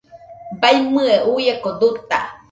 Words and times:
Baiñɨe 0.61 1.13
uieko 1.33 1.69
duta 1.79 2.19